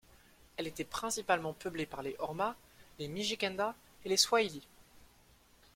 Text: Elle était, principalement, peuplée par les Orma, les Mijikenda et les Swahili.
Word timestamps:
Elle 0.57 0.65
était, 0.65 0.83
principalement, 0.83 1.53
peuplée 1.53 1.85
par 1.85 2.01
les 2.01 2.15
Orma, 2.17 2.55
les 2.97 3.07
Mijikenda 3.07 3.75
et 4.03 4.09
les 4.09 4.17
Swahili. 4.17 4.63